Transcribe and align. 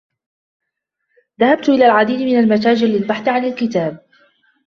ذهبت 1.41 1.69
إلى 1.69 1.85
العديد 1.85 2.21
من 2.21 2.39
المتاجر 2.39 2.87
للبحث 2.87 3.27
عن 3.27 3.45
الكتاب. 3.45 4.05